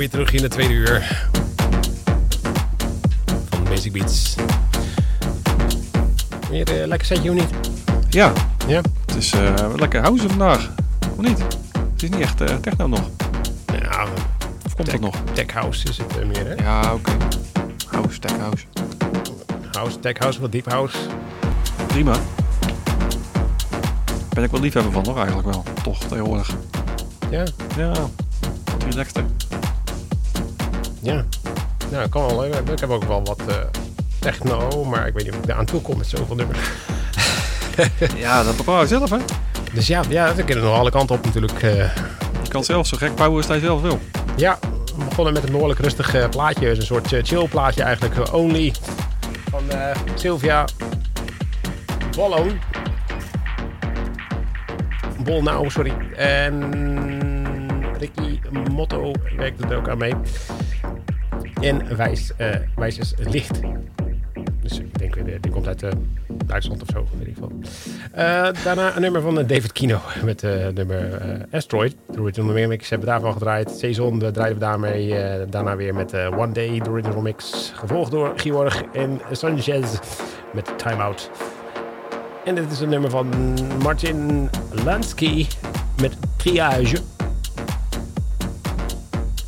[0.00, 1.26] Weer terug in de tweede uur
[3.50, 4.34] van Basic Beats.
[6.50, 7.50] Weer uh, lekker setje of niet?
[8.08, 8.32] Ja,
[8.66, 8.80] Ja?
[9.06, 10.70] het is eh, lekker house vandaag.
[11.16, 11.38] Of niet?
[11.92, 13.10] Het is niet echt eh, techno nog.
[13.80, 14.06] Ja,
[14.66, 15.16] Of komt het nog?
[15.32, 16.54] tech house is het eh, meer, hè?
[16.54, 17.12] Ja, oké.
[17.90, 18.64] House, tech house.
[19.72, 20.96] House, tech house, wat deep house.
[21.86, 22.16] Prima.
[24.34, 25.62] Ben ik wel liefhebber van, nog eigenlijk wel.
[25.82, 26.50] Toch, tegenwoordig.
[27.30, 27.44] Ja,
[27.76, 27.92] Ja,
[28.64, 29.24] wat relaxter.
[31.00, 31.24] Ja.
[31.90, 32.44] Nou, kan wel.
[32.46, 33.54] Ik heb ook wel wat eh,
[34.18, 36.58] techno, maar ik weet niet of ik daar aan toe kom met zoveel nummers.
[38.16, 39.16] Ja, dat bepaal je zelf, hè.
[39.72, 41.62] Dus ja, ja we kunnen nog alle kanten op natuurlijk.
[41.62, 41.96] eh.
[42.42, 43.98] Je kan zelf zo gek bouwen als hij zelf wil.
[44.36, 44.58] ja,
[44.98, 46.70] we begonnen met een behoorlijk rustig eh, plaatje.
[46.70, 48.32] Een soort chill plaatje eigenlijk.
[48.34, 48.72] Only
[49.50, 49.62] van
[50.14, 50.64] Sylvia
[52.16, 52.58] Bolloon.
[55.24, 55.92] Bol nou, sorry.
[56.16, 56.62] En
[57.98, 60.14] Ricky Motto werkte er ook aan mee.
[61.60, 63.60] En Wijs, eh Wijs is licht.
[64.62, 65.90] Dus ik denk, weer, die komt uit eh,
[66.46, 67.52] Duitsland of zo, ik veel.
[68.12, 71.94] Eh, daarna een nummer van eh, David Kino met eh, nummer eh, Asteroid.
[72.10, 73.70] De original remix hebben we daarvan gedraaid.
[73.70, 75.14] Saison eh, draaiden we daarmee.
[75.16, 77.72] eh, daarna weer met eh, One Day, de original mix.
[77.74, 79.98] Gevolgd door Georg en Sanchez
[80.52, 81.30] met Time Out.
[82.44, 83.28] En dit is een nummer van
[83.82, 84.50] Martin
[84.84, 85.46] Lansky
[86.00, 86.96] met Triage.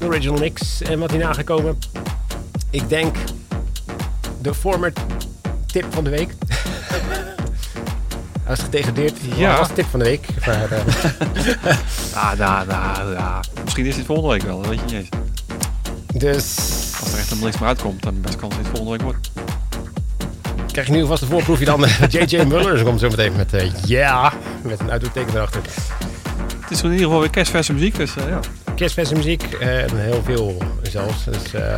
[0.04, 0.82] Original mix.
[0.82, 1.78] En wat hierna gekomen.
[2.72, 3.16] Ik denk
[4.40, 4.92] de former
[5.66, 6.30] tip van de week.
[8.44, 9.16] Hij is gedegradeerd.
[9.36, 9.48] Ja.
[9.50, 10.26] Dat was de tip van de week.
[10.46, 10.78] Maar, eh,
[12.14, 13.40] Ja, ja, ja, ja.
[13.64, 15.08] Misschien is dit volgende week wel, dat weet je niet eens.
[16.14, 16.56] dus
[17.00, 19.30] Als er echt een niks meer uitkomt, dan best kans dat dit volgende week wordt.
[20.72, 22.36] krijg je nu vast een voorproefje dan met J.J.
[22.44, 22.78] Muller.
[22.78, 24.32] Ze komt zo meteen met eh, ja,
[24.62, 25.60] met een uitroepteken erachter.
[26.60, 28.40] Het is in ieder geval weer kerstverse muziek, dus eh, ja.
[28.76, 31.24] Kerstverse muziek eh, en heel veel zelfs.
[31.24, 31.76] Dus eh,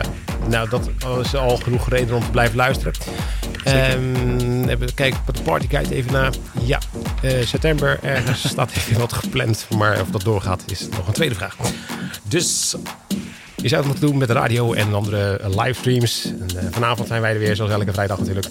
[0.48, 0.90] nou, dat
[1.24, 2.92] is al genoeg reden om te blijven luisteren.
[3.64, 6.30] Ehm, even kijken op de partyguide even na.
[6.60, 6.78] Ja,
[7.22, 9.66] eh, september ergens staat even wat gepland.
[9.76, 11.56] Maar of dat doorgaat is nog een tweede vraag.
[12.22, 12.76] Dus
[13.56, 16.24] je zou het moeten doen met de radio en andere livestreams.
[16.24, 18.46] En, eh, vanavond zijn wij er weer, zoals elke vrijdag natuurlijk.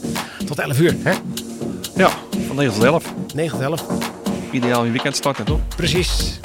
[0.46, 1.13] Tot 11 uur, hè?
[1.96, 2.10] Ja,
[2.48, 3.13] van 9 tot 11.
[3.36, 3.84] 9 tot 11.
[4.52, 5.60] Ideaal je weekend starten, toch?
[5.76, 6.39] Precies.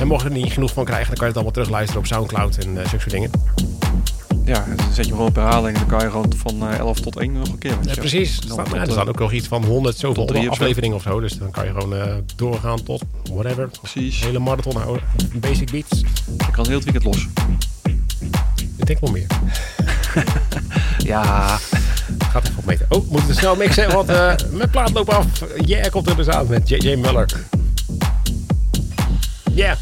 [0.00, 2.06] En mocht je er niet genoeg van krijgen, dan kan je het allemaal terugluisteren op
[2.06, 3.30] Soundcloud en uh, zulke soort dingen.
[4.46, 6.78] Ja, dan zet je hem gewoon op herhaling en dan kan je gewoon van eh,
[6.78, 7.76] 11 tot 1 nog een keer.
[7.82, 8.40] Ja, precies.
[8.40, 11.02] Er Dan ja, er eh, staan ook nog iets van 100 zoveel drie afleveringen of
[11.02, 11.20] zo.
[11.20, 13.68] Dus dan kan je gewoon eh, doorgaan tot whatever.
[13.80, 14.20] Precies.
[14.20, 15.02] Hele marathon houden.
[15.34, 16.00] Basic beats.
[16.38, 17.26] Je kan heel het weekend los.
[18.76, 19.26] Ik denk wel meer.
[20.98, 21.58] Ja.
[22.30, 22.86] Gaat even opmeten.
[22.88, 25.26] Oh, moeten we snel mixen, want eh, mijn plaat loopt af.
[25.64, 26.96] Yeah, komt er dus aan met J.J.
[26.96, 27.28] Muller.
[29.54, 29.76] Yeah.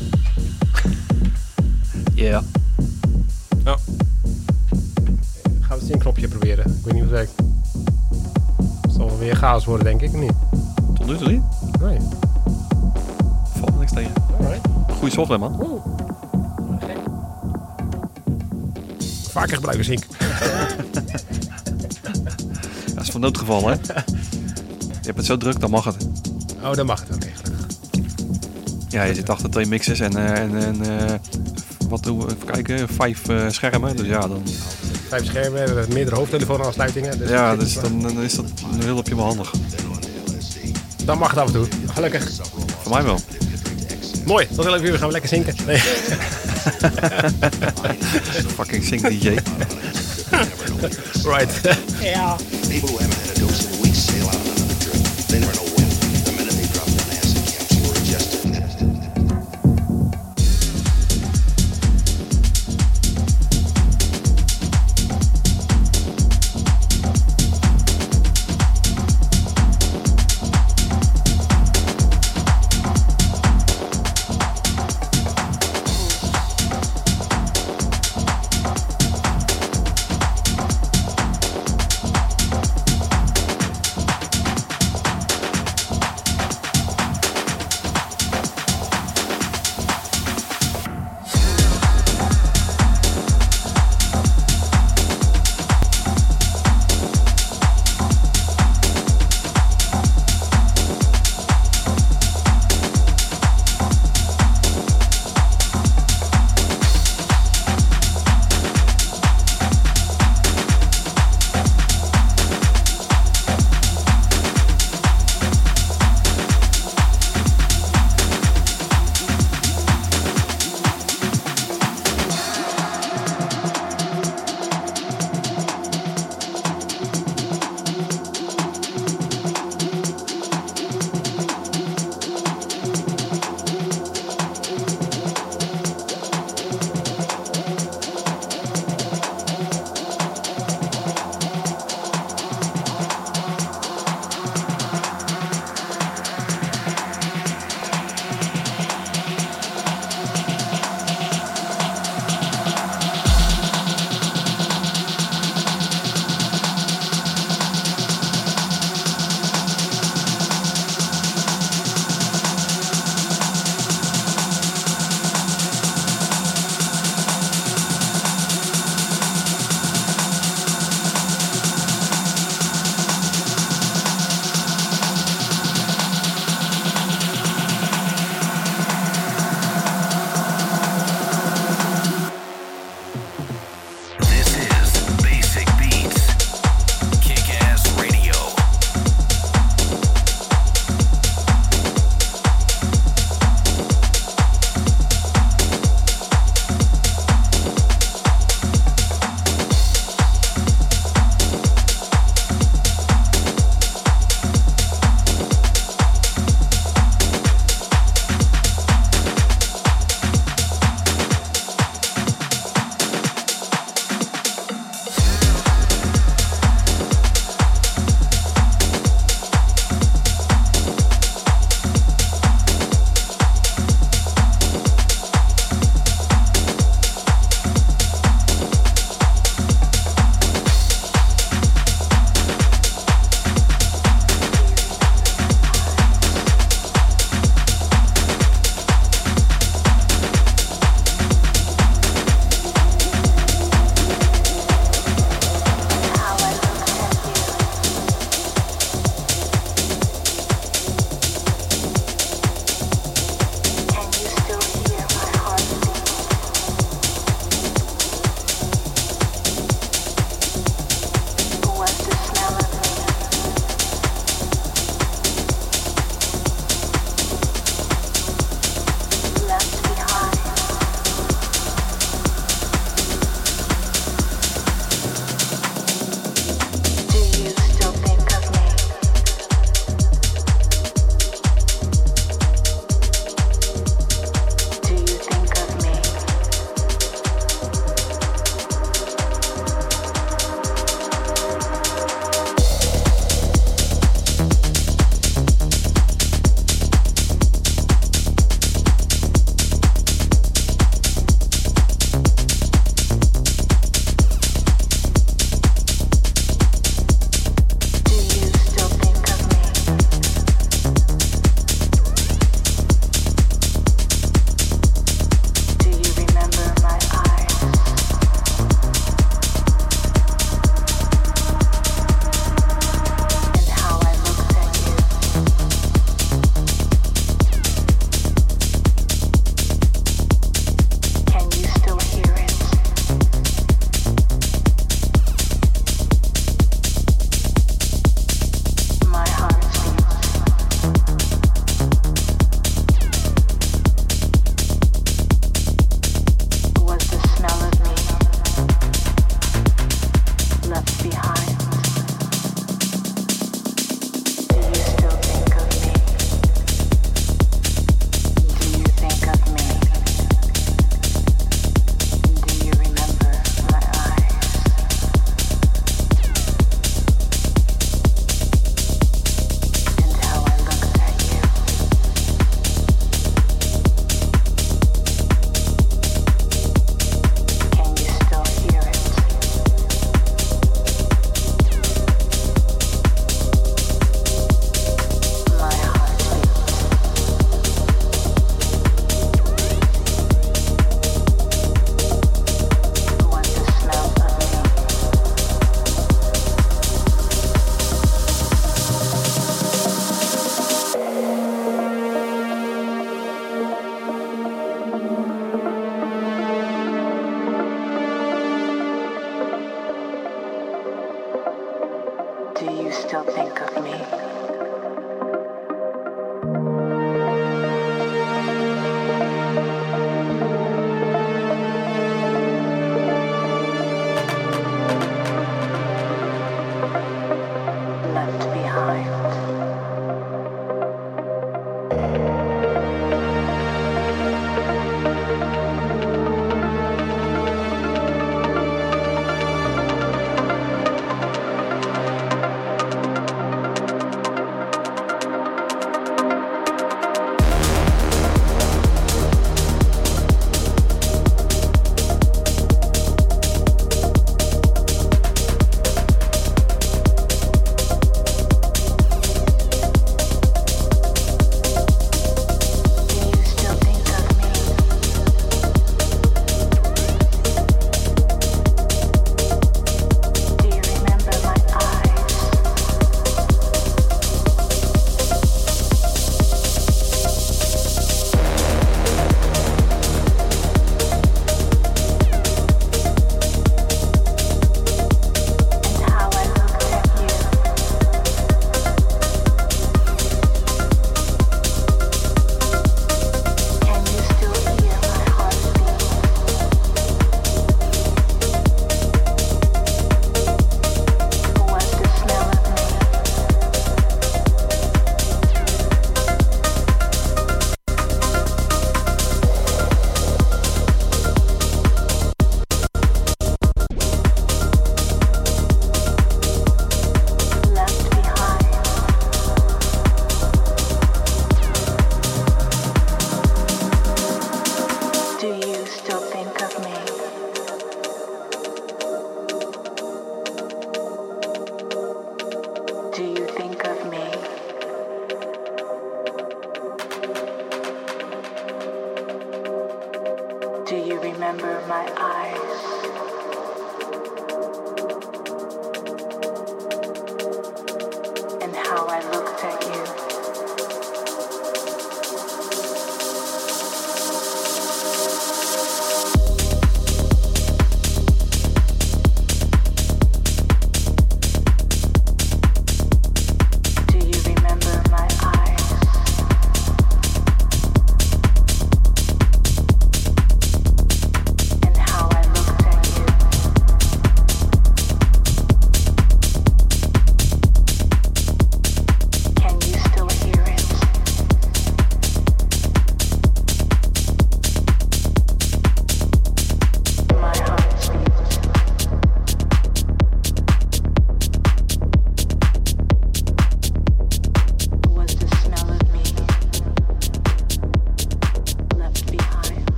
[2.14, 2.42] Ja.
[3.64, 3.74] Oh.
[5.84, 6.64] Het zinknopje proberen.
[6.64, 7.32] Ik weet niet hoe het werkt.
[8.82, 10.14] Het zal wel weer chaos worden, denk ik.
[10.14, 10.32] of Niet?
[10.94, 11.42] Tot nu toe niet.
[11.80, 11.98] Nee.
[13.58, 14.12] Valt niks tegen.
[14.40, 14.68] Alright.
[14.98, 15.62] Goeie software, man.
[15.62, 15.82] Oeh.
[16.80, 16.96] Gek.
[19.30, 20.04] Vaker gebruiken zink.
[22.94, 23.72] Dat is van noodgeval, hè.
[23.72, 23.78] Je
[25.02, 26.08] hebt het zo druk, dan mag het.
[26.62, 27.14] Oh, dan mag het.
[27.14, 27.66] Oké, gelukkig.
[28.88, 31.14] Ja, je zit achter twee mixers en, eh, en, en eh,
[31.88, 32.24] wat doen we?
[32.24, 33.96] Even kijken, vijf eh, schermen.
[33.96, 34.42] Dus ja, dan,
[35.14, 37.18] Vijf schermen, eh, meerdere hoofdtelefoonaansluitingen.
[37.18, 39.52] Dus ja, dus dan, dan is dat een heel op je wel handig.
[41.04, 41.66] Dan mag het af en toe.
[41.92, 42.30] Gelukkig.
[42.82, 43.18] Voor mij wel.
[44.24, 44.46] Mooi.
[44.56, 45.54] Tot 11 uur gaan we lekker zinken.
[45.66, 45.78] Nee.
[48.56, 49.28] Fucking sing DJ.
[51.22, 51.60] Right.
[52.00, 52.36] ja.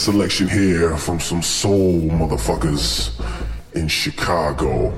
[0.00, 3.10] Selection here from some soul motherfuckers
[3.74, 4.90] in Chicago.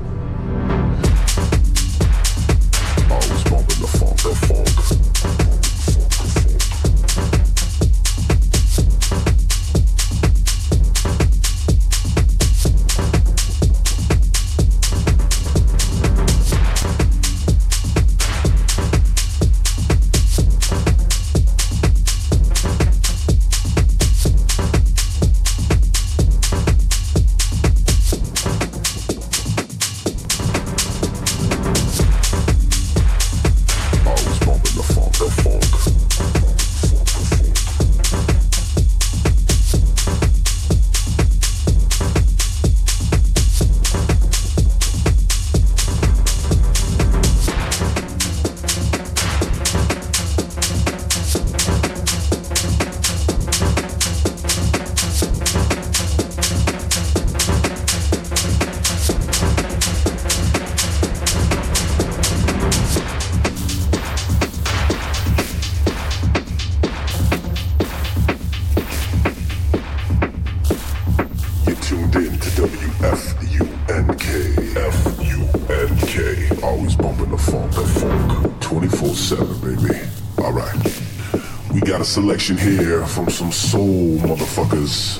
[82.12, 85.18] Selection here from some soul motherfuckers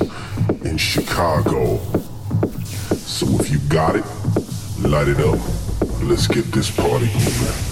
[0.66, 1.78] in Chicago.
[2.97, 4.05] So if you got it,
[4.78, 5.38] light it up.
[6.03, 7.71] Let's get this party moving.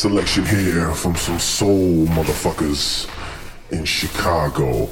[0.00, 3.06] Selection here from some soul motherfuckers
[3.70, 4.88] in Chicago.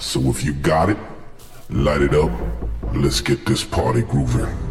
[0.00, 0.96] So if you got it,
[1.70, 2.32] light it up.
[2.92, 4.65] Let's get this party grooving.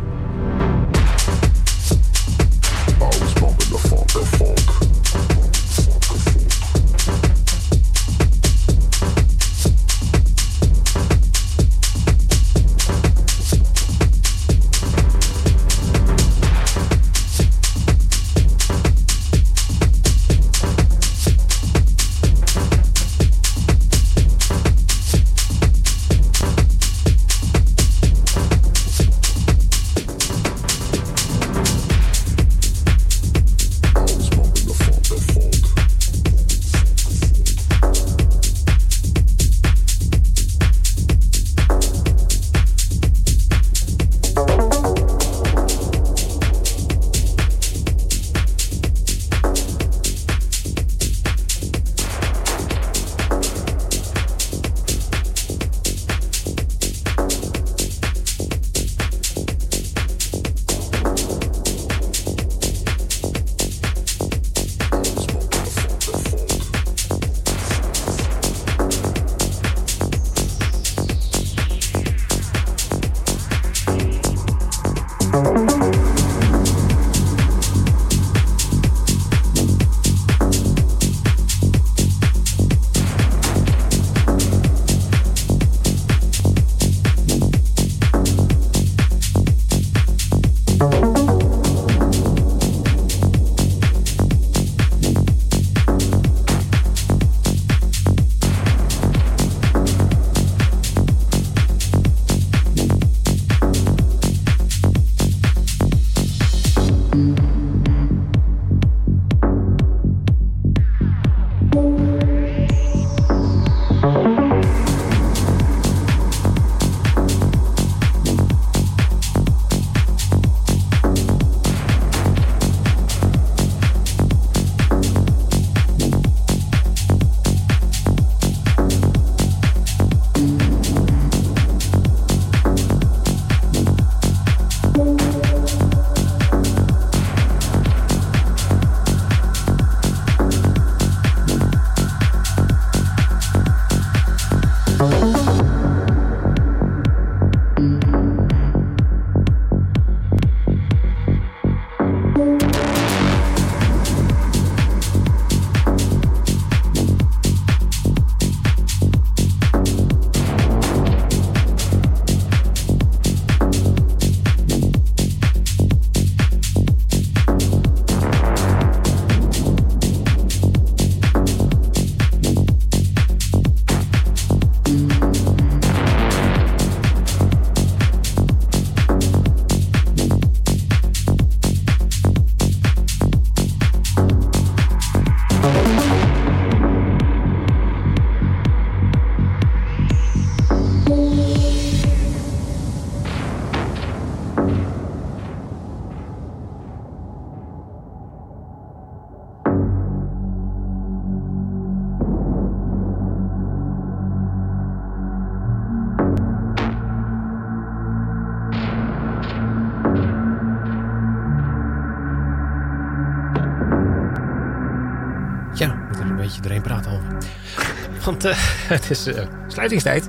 [218.46, 220.28] Want eh, het is eh, sluitingstijd.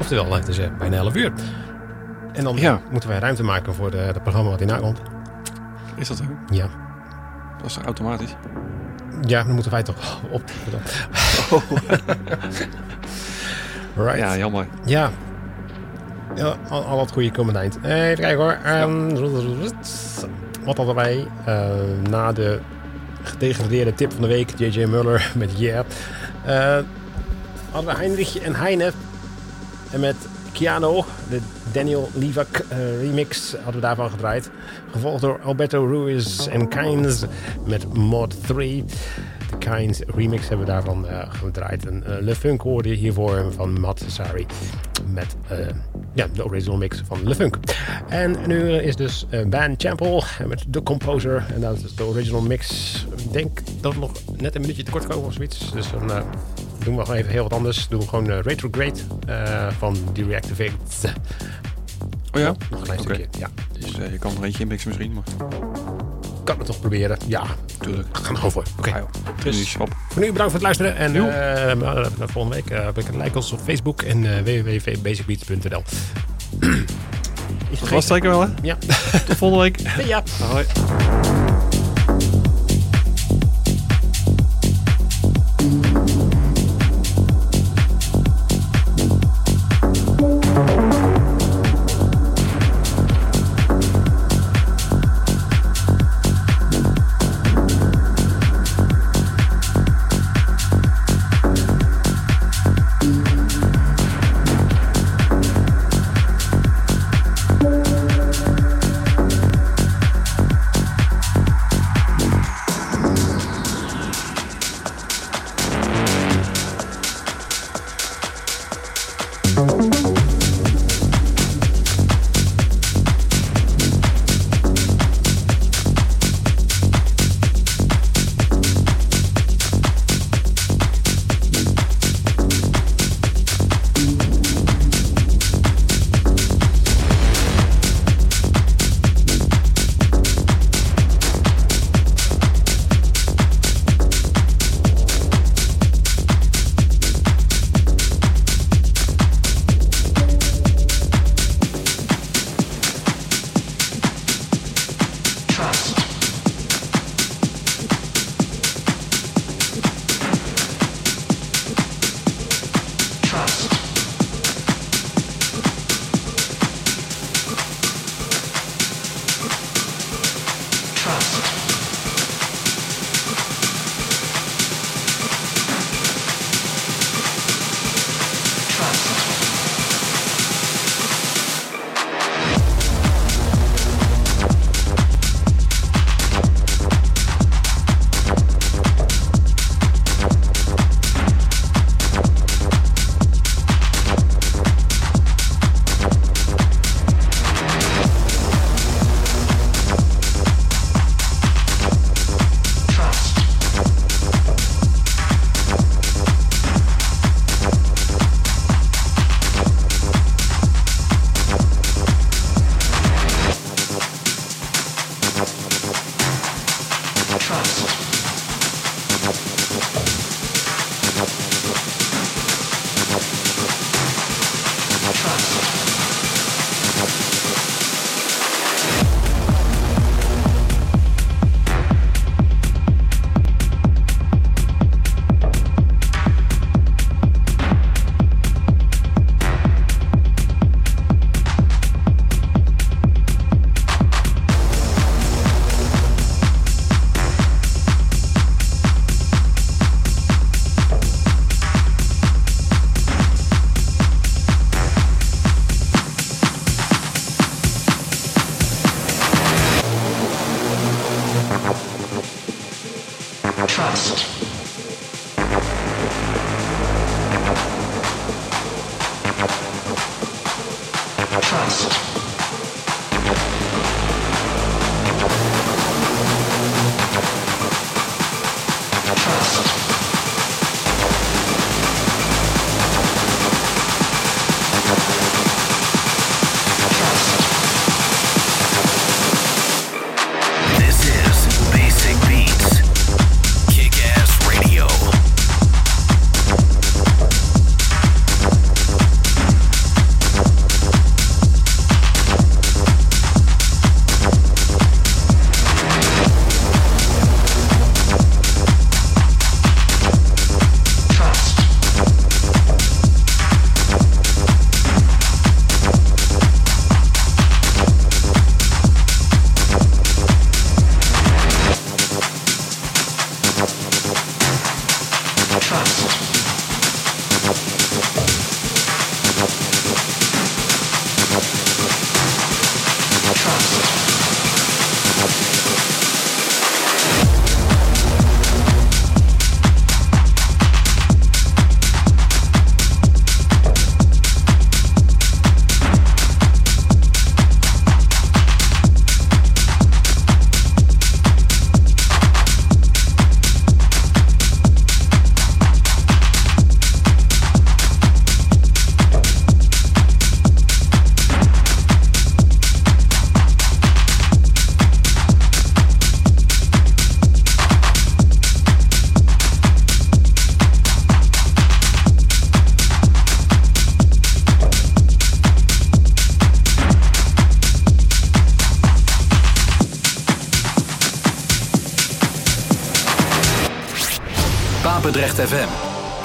[0.00, 1.32] Oftewel, het is eh, bijna 11 uur.
[2.32, 2.80] En dan Ja.
[2.90, 5.00] moeten wij ruimte maken voor de, het programma wat hierna komt.
[5.94, 6.24] Is dat zo?
[6.50, 6.66] Ja.
[7.56, 8.34] Dat is toch automatisch?
[9.20, 10.42] Ja, dan moeten wij toch op.
[13.96, 14.18] right.
[14.18, 14.66] Ja, jammer.
[14.84, 15.10] Ja.
[16.34, 17.76] ja al, al het goede komend eind.
[17.82, 18.58] Even kijken hoor.
[18.64, 19.14] Ehm,
[20.64, 21.26] wat hadden wij
[22.10, 22.60] na de
[23.22, 24.50] gedegradeerde tip van de week?
[24.56, 25.84] JJ Muller met Yeah.
[27.72, 28.92] Hadden we Heinrich en Heine.
[29.90, 30.16] En met
[30.52, 31.40] Keanu, de
[31.72, 34.50] Daniel Livak eh, remix, hadden we daarvan gedraaid.
[34.90, 37.22] Gevolgd door Alberto Ruiz en Kynes
[37.66, 38.84] met Mod 3.
[39.50, 41.86] De Kynes remix hebben we daarvan eh, gedraaid.
[41.86, 44.46] En eh, Le Funk hoorde hiervoor van Matt Sari.
[45.06, 45.36] Met
[46.14, 47.56] ja, de original mix van Le Funk.
[48.08, 51.44] En nu is dus Ban Champel met The Composer.
[51.54, 53.06] En dat is de original mix.
[53.16, 55.72] Ik denk dat we nog net een minuutje tekort komen of zoiets.
[55.72, 56.10] Dus dan
[56.84, 57.88] doen we gewoon even heel wat anders.
[57.88, 60.72] Doen we gewoon eh, Retrograde eh, van The Reactivate.
[62.34, 62.46] Oh ja?
[62.70, 63.14] Nog een klein Oké.
[63.14, 63.38] stukje.
[63.38, 65.24] Ja, Dus eh, je kan er eentje inmixen misschien, maar
[66.44, 67.18] kan het toch proberen.
[67.26, 67.42] Ja,
[67.78, 68.08] tuurlijk.
[68.16, 68.64] we gaan er gewoon voor.
[68.78, 68.88] Oké.
[68.90, 69.08] Joh.
[69.42, 69.72] Dus- Dus.
[69.72, 70.96] Voor nu bedankt voor het luisteren.
[70.96, 75.82] En eh, uh, volgende week uh, like ons op Facebook en uh, www.basicbeats.nl.
[77.70, 78.48] Dat was het zeker wel, hè?
[78.62, 78.76] Ja.
[79.26, 79.80] Tot volgende week.
[80.06, 80.22] ja.
[80.50, 80.64] Hoi.